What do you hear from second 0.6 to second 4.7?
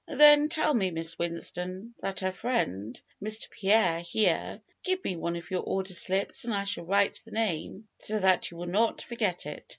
Miss Winston that her friend, Mr. Pierre— here,